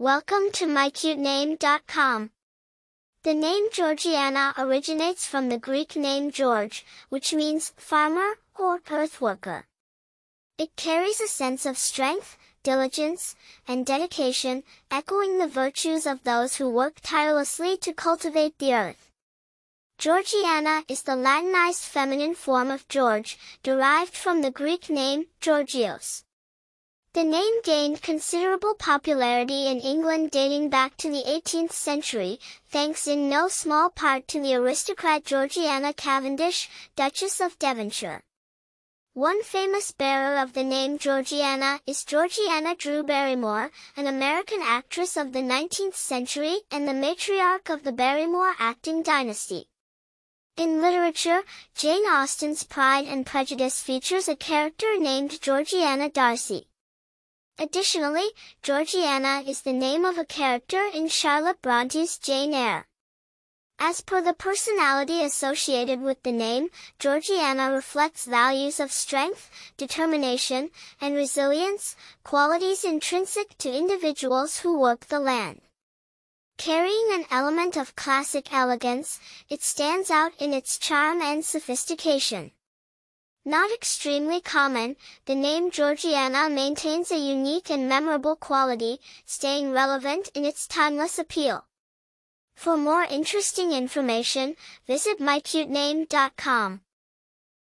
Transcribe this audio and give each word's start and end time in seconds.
Welcome 0.00 0.50
to 0.52 0.64
mycutename.com. 0.64 2.30
The 3.22 3.34
name 3.34 3.64
Georgiana 3.70 4.54
originates 4.56 5.26
from 5.26 5.50
the 5.50 5.58
Greek 5.58 5.94
name 5.94 6.30
George, 6.30 6.86
which 7.10 7.34
means 7.34 7.74
farmer 7.76 8.38
or 8.58 8.78
earthworker. 8.78 9.64
It 10.56 10.74
carries 10.74 11.20
a 11.20 11.28
sense 11.28 11.66
of 11.66 11.76
strength, 11.76 12.38
diligence, 12.62 13.36
and 13.68 13.84
dedication, 13.84 14.62
echoing 14.90 15.36
the 15.36 15.46
virtues 15.46 16.06
of 16.06 16.24
those 16.24 16.56
who 16.56 16.70
work 16.70 17.00
tirelessly 17.02 17.76
to 17.82 17.92
cultivate 17.92 18.56
the 18.56 18.72
earth. 18.72 19.10
Georgiana 19.98 20.82
is 20.88 21.02
the 21.02 21.14
Latinized 21.14 21.82
feminine 21.82 22.34
form 22.34 22.70
of 22.70 22.88
George, 22.88 23.38
derived 23.62 24.14
from 24.14 24.40
the 24.40 24.50
Greek 24.50 24.88
name 24.88 25.26
Georgios. 25.42 26.24
The 27.12 27.24
name 27.24 27.60
gained 27.64 28.02
considerable 28.02 28.74
popularity 28.76 29.66
in 29.66 29.80
England 29.80 30.30
dating 30.30 30.70
back 30.70 30.96
to 30.98 31.10
the 31.10 31.24
18th 31.26 31.72
century, 31.72 32.38
thanks 32.68 33.08
in 33.08 33.28
no 33.28 33.48
small 33.48 33.90
part 33.90 34.28
to 34.28 34.40
the 34.40 34.54
aristocrat 34.54 35.24
Georgiana 35.24 35.92
Cavendish, 35.92 36.68
Duchess 36.94 37.40
of 37.40 37.58
Devonshire. 37.58 38.22
One 39.14 39.42
famous 39.42 39.90
bearer 39.90 40.38
of 40.38 40.52
the 40.52 40.62
name 40.62 40.98
Georgiana 40.98 41.80
is 41.84 42.04
Georgiana 42.04 42.76
Drew 42.76 43.02
Barrymore, 43.02 43.72
an 43.96 44.06
American 44.06 44.60
actress 44.62 45.16
of 45.16 45.32
the 45.32 45.42
19th 45.42 45.96
century 45.96 46.60
and 46.70 46.86
the 46.86 46.92
matriarch 46.92 47.74
of 47.74 47.82
the 47.82 47.90
Barrymore 47.90 48.54
acting 48.60 49.02
dynasty. 49.02 49.66
In 50.56 50.80
literature, 50.80 51.42
Jane 51.74 52.04
Austen's 52.04 52.62
Pride 52.62 53.06
and 53.06 53.26
Prejudice 53.26 53.82
features 53.82 54.28
a 54.28 54.36
character 54.36 54.96
named 54.96 55.40
Georgiana 55.40 56.08
Darcy. 56.08 56.68
Additionally, 57.60 58.30
Georgiana 58.62 59.44
is 59.46 59.60
the 59.60 59.72
name 59.74 60.06
of 60.06 60.16
a 60.16 60.24
character 60.24 60.82
in 60.94 61.08
Charlotte 61.08 61.60
Bronte's 61.60 62.16
Jane 62.16 62.54
Eyre. 62.54 62.86
As 63.78 64.00
per 64.00 64.22
the 64.22 64.32
personality 64.32 65.22
associated 65.22 66.00
with 66.00 66.22
the 66.22 66.32
name, 66.32 66.70
Georgiana 66.98 67.70
reflects 67.70 68.24
values 68.24 68.80
of 68.80 68.90
strength, 68.90 69.50
determination, 69.76 70.70
and 71.02 71.14
resilience, 71.14 71.96
qualities 72.24 72.82
intrinsic 72.82 73.58
to 73.58 73.70
individuals 73.70 74.60
who 74.60 74.80
work 74.80 75.08
the 75.08 75.20
land. 75.20 75.60
Carrying 76.56 77.08
an 77.12 77.26
element 77.30 77.76
of 77.76 77.94
classic 77.94 78.50
elegance, 78.54 79.20
it 79.50 79.62
stands 79.62 80.10
out 80.10 80.32
in 80.38 80.54
its 80.54 80.78
charm 80.78 81.20
and 81.20 81.44
sophistication. 81.44 82.52
Not 83.50 83.72
extremely 83.72 84.40
common, 84.40 84.94
the 85.24 85.34
name 85.34 85.72
Georgiana 85.72 86.48
maintains 86.48 87.10
a 87.10 87.18
unique 87.18 87.68
and 87.68 87.88
memorable 87.88 88.36
quality, 88.36 89.00
staying 89.26 89.72
relevant 89.72 90.28
in 90.36 90.44
its 90.44 90.68
timeless 90.68 91.18
appeal. 91.18 91.66
For 92.54 92.76
more 92.76 93.02
interesting 93.02 93.72
information, 93.72 94.54
visit 94.86 95.18
mycutename.com. 95.18 96.82